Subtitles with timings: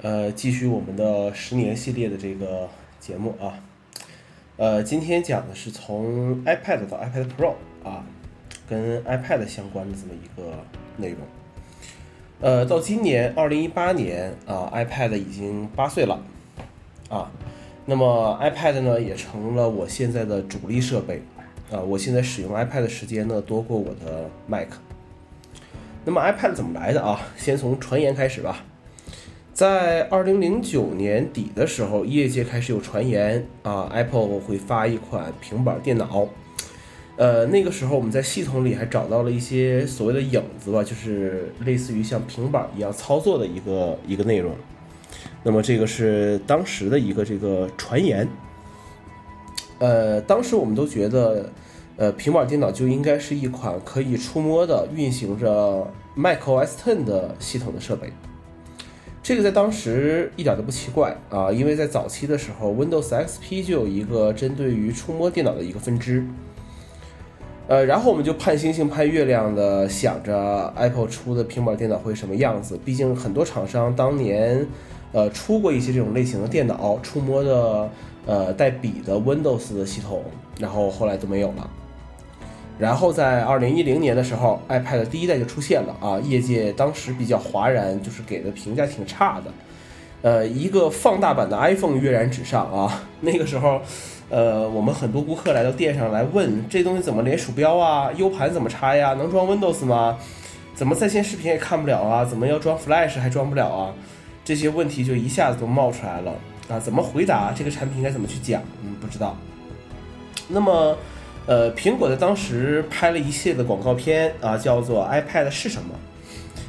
[0.00, 2.68] 呃，继续我们的十年系列的这个
[3.00, 3.58] 节目啊，
[4.56, 8.06] 呃，今天讲的是从 iPad 到 iPad Pro 啊，
[8.68, 10.52] 跟 iPad 相关的这么一个
[10.98, 11.18] 内容。
[12.40, 16.22] 呃，到今年二零一八年啊，iPad 已经八岁了
[17.08, 17.28] 啊，
[17.84, 21.20] 那么 iPad 呢也成了我现在的主力设备
[21.72, 24.68] 啊，我现在使用 iPad 的时间呢多过我的 Mac。
[26.04, 27.20] 那么 iPad 怎么来的啊？
[27.36, 28.64] 先从传言开始吧。
[29.58, 36.28] 在二零零九年底的时候，业界开始有传言啊，Apple 会发一款平板电脑。
[37.16, 44.54] 呃，那个时候我们在系统里还找到了一些所谓的影子吧，就是类似于像平板一样操作的一个一个内容。
[45.42, 48.28] 那么这个是当时的一个这个传言。
[49.80, 51.50] 呃，当时我们都觉得，
[51.96, 58.12] 呃，平板电脑就应该是一款可以触摸的、运行着 macOS Ten 的系统的设备。
[59.28, 66.24] 这个在当时一点都不奇怪啊，因为在早期的时候，Windows XP 就有一个针对于触摸电脑的一个分支。
[67.66, 72.80] 呃，然后我们就盼星星盼月亮的想着 Apple 出的平板电脑会什么样子。
[72.82, 74.66] 毕竟很多厂商当年，
[75.12, 77.90] 呃，出过一些这种类型的电脑，触摸的
[78.24, 80.24] 呃带笔的 Windows 的系统，
[80.58, 81.70] 然后后来都没有了。
[82.78, 89.50] 然后在二零一零年的时候，iPad 第一代就出现了啊，业界当时比较哗然，就是给的评价挺差的。
[90.22, 93.02] 呃，一个放大版的 iPhone 跃然纸上啊。
[93.20, 93.80] 那个时候，
[94.30, 99.14] 呃，我们很多顾客来到店上来问，这东西怎么连鼠标啊、U 盘怎么插呀？
[99.14, 100.16] 能装 Windows 吗？
[100.74, 102.24] 怎么在线视频也看不了啊？
[102.24, 103.92] 怎么要装 Flash 还装不了啊？
[104.44, 106.32] 这些问题就一下子都冒出来了
[106.68, 106.78] 啊！
[106.78, 108.62] 怎么回答这个产品应该怎么去讲？
[108.84, 109.36] 嗯，不知道。
[110.46, 110.96] 那么。
[111.48, 115.94] 呃，苹果在当时拍了一系列的广告片啊，叫做 iPad 是什么，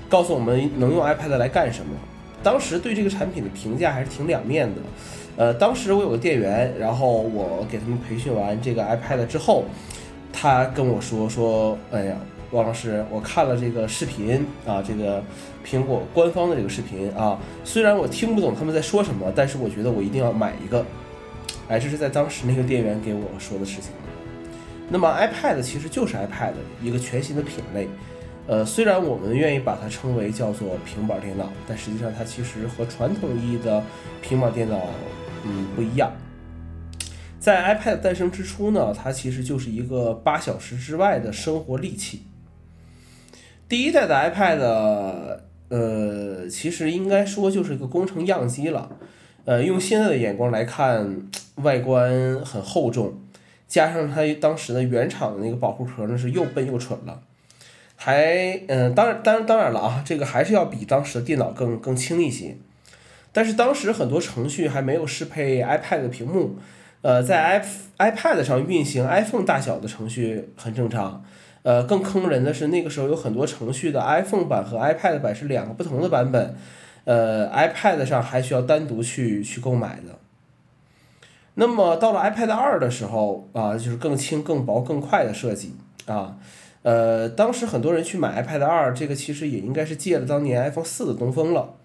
[0.07, 1.91] 告诉我们能用 iPad 来干什么。
[2.41, 4.81] 当时对这个产品的评价还是挺两面的。
[5.35, 9.65] 呃，当时我有个店员，然后我给他们培训完这个 iPad 之后，
[10.31, 12.15] 他跟我说说，哎呀，
[12.51, 15.21] 王老师，我看了这个视频啊，这个
[15.67, 20.85] 苹果官方的这个视频啊，虽然我听不懂他们在说什么，但是我觉得我一定要买一个。
[21.67, 23.91] 哎，这是在当时那个店员给我说的事情。
[24.89, 27.87] 那么 iPad 其实就是 iPad 一个全新的品类，
[28.47, 33.83] 呃，虽然我们愿意把它称为叫做平板电脑，但实际上它其实和传统意义的
[34.21, 34.81] 平板电脑，
[35.45, 36.11] 嗯，不一样。
[37.39, 42.23] 在 iPad 诞生之初呢，它其实就是一个八小时之外的生活利器。
[43.67, 45.39] 第一代的 iPad，
[45.69, 48.89] 呃，其实应该说就是一个工程样机了，
[49.45, 53.13] 呃，用现在的眼光来看，外观很厚重。
[53.69, 57.21] 加上它当时的原厂的那个保护壳呢，是又笨又蠢了，
[57.95, 62.57] 还嗯，当然当然当然了啊，这个还是要比当时的电脑更更轻一些。
[63.31, 66.57] 但是当时很多程序还没有适配 iPad 的屏幕，
[67.01, 67.63] 呃，在
[67.97, 71.23] i iPad 上运行 iPhone 大小的程序很正常。
[71.61, 76.55] 呃，更坑人的是那个时候有很多程序的 iPhone 版和 iPad 版是两个不同的版本，
[77.03, 80.17] 呃，iPad 上还需要单独去去购买的。
[81.59, 85.75] 那么到了 iPad 二的时候啊，就是更轻、更薄、更快的设计
[86.05, 86.37] 啊。
[86.83, 91.75] 呃，当时很多人去买 iPad 二，这个其实也应该是借了当年 iPhone 四的东风了。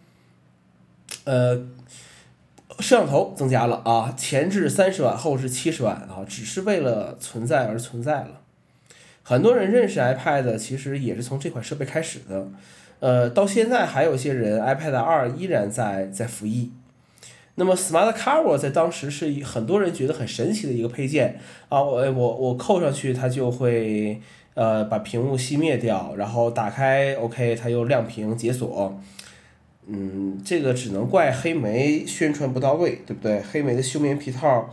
[1.25, 1.57] 呃，
[2.79, 8.43] 摄像头增加了啊，前置三十万，后置七十万啊，只是为了存在而存在了。
[9.25, 12.47] 很多人认识 iPad，其实也是从这款设备开始的。
[13.01, 16.71] 呃，到现在还有些人 iPad 二依然在在服役。
[17.57, 21.39] 那么，Smart Cover 在当时是很多人觉得很神奇的一个配件
[21.69, 21.81] 啊！
[21.81, 24.21] 我我我扣上去，它就会
[24.55, 29.01] 呃把屏幕熄灭掉，然后打开 OK，它又亮屏解锁。
[29.87, 33.41] 嗯，这个只能怪黑莓宣传不到位，对不对？
[33.41, 34.69] 黑莓的休眠皮套，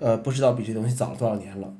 [0.00, 1.72] 呃，不知道比这东西早了多少年了。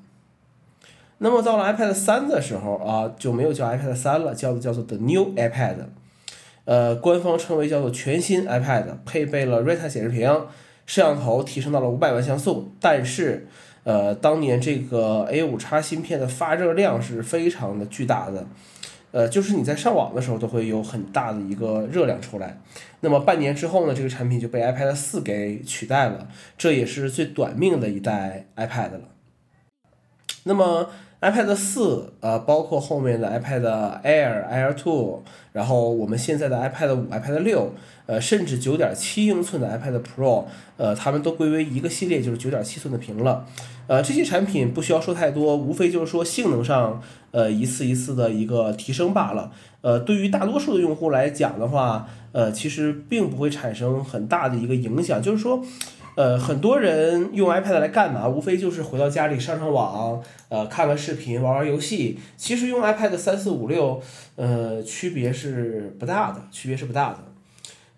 [1.18, 5.78] 那么到了 iPad 三的时候啊，就没有叫 iPad 三了，叫的叫做 The New iPad。
[6.68, 10.28] 呃，官方称为叫做全新 iPad，配备了 Retina 显示屏，
[10.84, 12.70] 摄像头提升到了五百万像素。
[12.78, 13.46] 但是，
[13.84, 18.46] 呃，当年这个 A 五叉芯片的发热量是非常的巨大的，
[19.12, 22.60] 呃，就是你在上网的时候都会有很大的一个热量出来。
[23.00, 26.28] 那么半年之后呢，这个产品就被 iPad 四给取代了，
[26.58, 29.00] 这也是最短命的一代 iPad 了。
[30.44, 33.62] 那么 iPad 四，呃，包括后面的 iPad
[34.02, 37.72] Air、Air Two，然后我们现在的 iPad 五、iPad 六，
[38.06, 40.44] 呃，甚至九点七英寸的 iPad Pro，
[40.76, 43.44] 呃，它们都归为一个系列，就是九点七寸的屏了。
[43.88, 49.50] 呃，这些产品不需要说太多，无非就是说性能上，呃，一次一次的一个提升罢了。
[49.80, 55.64] 呃，对于大多数的用户来讲的话，呃，其实并不会产生很大的一个影响，就是说。
[56.18, 58.26] 呃，很多人用 iPad 来干嘛？
[58.26, 62.18] 无非就是回到家里上上网，呃，看看视频，玩玩游戏。
[62.36, 64.02] 其实用 iPad 三四五六，
[64.34, 67.18] 呃，区别是不大的，区别是不大的。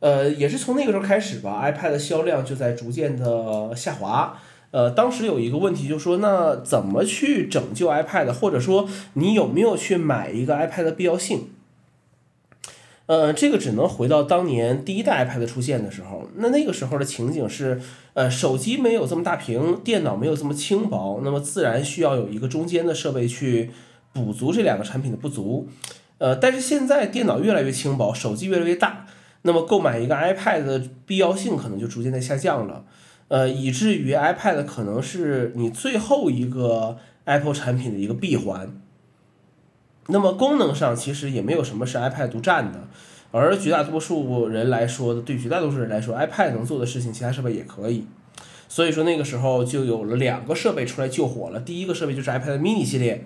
[0.00, 4.36] 呃，也是从那个时候开始吧，iPad 销量就在逐渐的下滑。
[4.70, 8.30] 呃，当时有一个问题，就说，那怎么去拯救 iPad？
[8.30, 11.48] 或者说，你有没有去买一个 iPad 的必要性？
[13.10, 16.28] 呃，这个只能回到当年第一代 iPad 出现的时候。
[16.36, 17.80] 那那个时候的情景是，
[18.14, 23.72] 呃，手机没有这么大屏，电脑没有这么轻薄，那么自然需要有一个中间的设备去
[24.12, 25.66] 补足这两个产品的不足。
[26.18, 29.06] 呃，但是现在电脑越来越轻薄，手机越来越大，
[29.42, 32.84] 那么购买一个 iPad 的必要性可能就逐渐在下降了。
[33.26, 38.80] 呃，以至于 iPad 可能是你最后一个 Apple 产品的一个闭环。
[40.10, 42.88] 那么功能上其实也没有什么是 iPad 独占的，
[43.30, 48.06] 而绝大多数人来说，对绝大多数人来说，iPad 能做的事情，其他设备也可以。
[48.68, 51.58] 所以说那个时候就有了两个设备出来救火了。
[51.58, 53.24] 第一个设备就是 iPad mini 系列。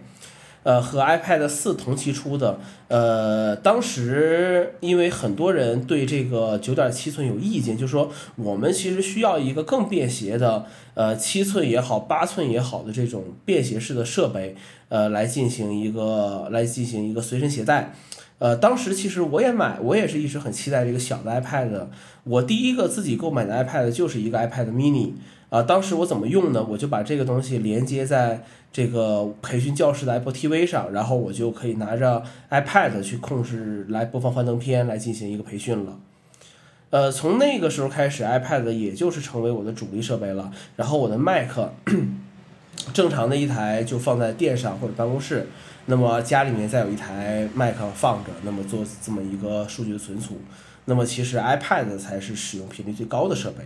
[0.64, 2.58] 呃，和 iPad 四同期出的，
[2.88, 10.64] 呃，当时因为很多人对这个九点七寸有意见，就说我们其实需要一个更便携的，
[10.94, 14.56] 呃，七寸也好，八寸也好的这种便携式的设备，
[14.88, 17.94] 呃，来进行一个来进行一个随身携带。
[18.38, 21.88] 呃，当时其实我也买，我也是一直很期待这个小的 iPad。
[22.24, 25.12] 我第一个自己购买的 iPad 就是一个 iPad mini。
[25.54, 26.66] 啊，当时我怎么用呢？
[26.68, 28.42] 我就把这个东西连接在
[28.72, 32.20] 这个培训教室的 Apple TV 上，然后我就可以拿着
[32.50, 35.96] iPad 去控制来播放幻灯片来进行一个培训了。
[36.90, 40.50] 呃，从那个时候开始，iPad 也就是成为我的主力设备了。
[40.74, 41.56] 然后我的 Mac
[42.92, 45.46] 正常的一台就放在店上或者办公室，
[45.86, 50.36] 那么家里面再有一台 Mac 放着，那么做这么一个数据的存储。
[50.86, 53.64] 那么其实 iPad 才是使用频率最高的设备。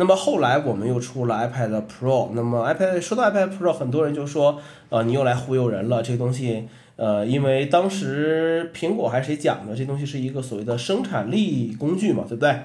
[0.00, 4.58] 那么后来我们又出了 iPad Pro，那么 iPad 说到 iPad Pro，很多人就说，
[4.88, 6.66] 呃，你又来忽悠人了，这东西，
[6.96, 12.60] 呃，因为当时苹果还是谁讲的，这东西是一个所谓的生产力工具嘛，对不对？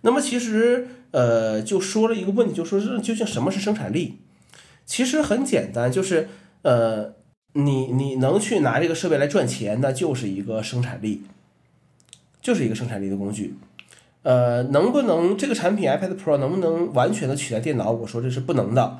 [0.00, 4.18] 那么其实，呃，就说了一个问题，就说是究竟什么是生产力？
[4.84, 6.30] 其实很简单，就是，
[6.62, 7.12] 呃，
[7.52, 11.22] 你你能去拿这个设备来赚钱，那就是一个生产力，
[12.40, 13.54] 就是一个生产力的工具。
[14.22, 17.90] 呃，能不能这个产品 iPad Pro 能不能完全的取代电脑？
[17.90, 18.98] 我说这是不能的。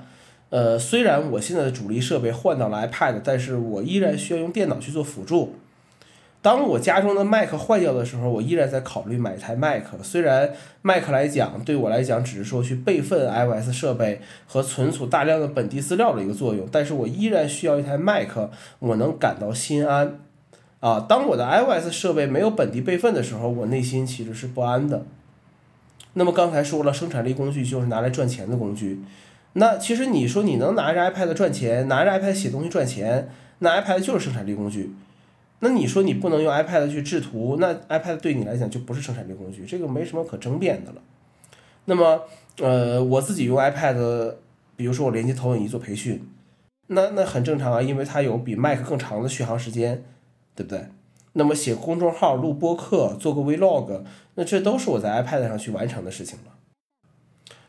[0.50, 5.54] 呃，虽然我现在的主力设备换到了 iPad，但是我依然需要用电脑去做辅助。
[6.42, 9.84] 当我家中的 Mac 坏掉的时候，我依然在考虑买一台 Mac。
[10.02, 10.52] 虽然
[10.82, 20.19] Mac 来讲，对我来讲只是说去备份 iOS 设备和存储大量的本地资料的一个作用，但是我依然需要一台 Mac，我能感到心安。
[20.82, 25.06] 啊，当我的 iOS 设备没有本地备份的时候，我内心其实是不安的。
[26.14, 29.00] 那么刚才说了，生产力工具就是拿来赚钱的工具。
[29.52, 33.31] 那其实你说你能拿着 iPad 赚钱，拿着 iPad 写东西赚钱，
[33.61, 34.93] 那 iPad 就是生产力工具。
[35.61, 41.00] 那你说你不能用 iPad 去制图，那 iPad 对你来讲就不是生产力工具，这个没什么可争辩的了。
[41.84, 42.23] 那么，
[42.61, 44.34] 呃，我自己用 iPad，
[44.75, 46.26] 比如说我连接投影仪做培训，
[46.88, 50.02] 那那很正常啊，因为它有比 Mac 更长的续航时间。
[50.54, 50.87] 对不对？
[51.34, 54.02] 那么写公众号、录播课、做个 Vlog，
[54.34, 56.52] 那这都是我在 iPad 上去完成的事情了。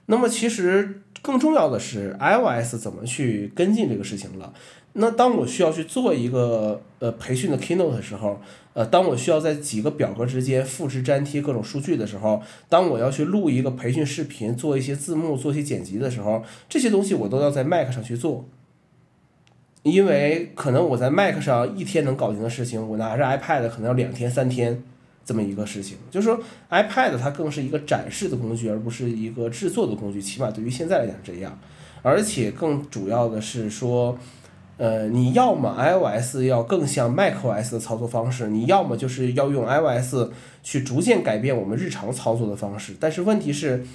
[0.07, 4.53] 那么其实更重要的是 iOS 怎么去跟进这个事情了。
[4.95, 8.39] 那当我需要去做一个呃培训的 Keynote 的时候，
[8.73, 18.45] 呃，当我需要在几个表格之间复制粘贴各种数据的时候，当我要去录一个培训视频、做一些字幕、做一些剪辑的时候，这些东西我都要在 Mac 上去做。
[19.83, 24.81] 因为可能我在 Mac 上一天能搞定的事情，我拿着 iPad 可能要两天三天
[25.25, 25.97] 这么一个事情。
[26.09, 30.21] 就是说，iPad 它更是一个展示的工具，而不是一个制作的工具。
[30.21, 31.59] 起码对于现在来讲这样。
[32.01, 34.17] 而且更主要的是说，
[34.77, 40.15] 呃，你要么 iOS 要更像 macOS 的操作方式，你要么就是要用 iOS
[40.61, 42.93] 去逐渐改变我们日常操作的方式。
[42.99, 43.85] 但是问题是，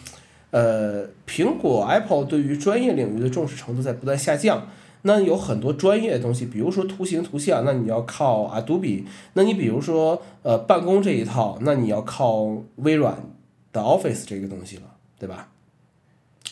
[0.51, 4.67] 呃，苹果 Apple 对于专业领域的重视程度在不断下降。
[5.03, 13.17] 那有很多专业的东西，比如说图形图像，那你要靠 Adobe；那你比如说呃办公这一套，那你要靠微软
[13.73, 14.83] 的 Office 这个东西了，
[15.19, 15.49] 对吧？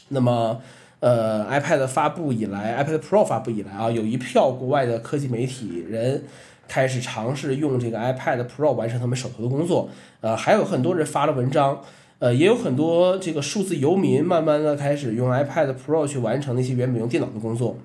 [0.08, 0.60] 那么
[1.00, 6.24] 呃，iPad 发布以来，iPad Pro 发布以来啊，有一票国外的科技媒体人
[6.68, 9.88] 开始尝试用这个 iPad Pro 完成他们手头的工作。
[10.20, 11.80] 呃，还有很多人发了文章，
[12.20, 17.76] 呃，也有很多这个数字游民慢慢的开始用 iPad Pro 去完成那些原本用电脑的工作。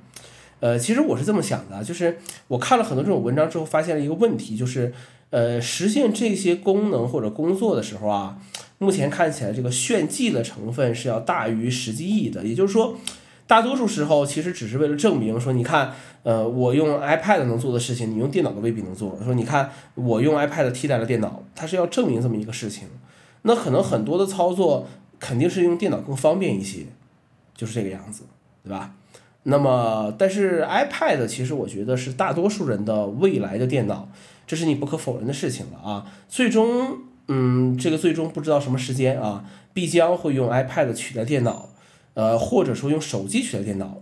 [0.62, 4.94] 呃，其实我是这么想的，就是我看了很多这种文章之后，发现了一个问题，就是
[5.32, 8.38] 呃，实现这些功能或者工作的时候啊。
[8.78, 12.44] 目前看起来，这个炫技的成分是要大于实际意义的。
[12.44, 12.98] 也就是说，
[13.46, 19.20] 大多数时候其实只是为了证明说，你看，呃，我用 iPad 能做的事情，你用电脑都未必能做。
[19.24, 22.88] 说你看，我用 iPad 替代了电脑，它是要证明这么一个事情。
[23.44, 24.88] 那可能很多的操作
[25.20, 26.88] 肯定是用电脑更方便一些，
[27.56, 28.24] 就是这个样子，
[28.64, 28.96] 对吧？
[29.44, 34.10] 那么，但是 iPad 其实我觉得是大多数人的未来的电脑，
[34.46, 36.12] 这是你不可否认的事情了啊。
[36.28, 37.00] 最终。
[37.28, 41.70] 嗯，这个最终不知道什么时间啊，必将会用 iPad 取代电脑，
[42.14, 44.02] 呃，或者说用手机取代电脑，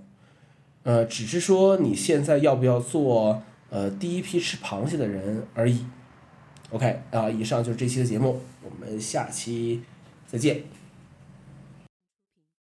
[0.82, 5.86] 呃，只是说你现在要不要做呃第一批吃螃蟹的人而已。
[6.72, 9.84] OK 啊，以上就是这期的节目，我们下期
[10.26, 10.79] 再见。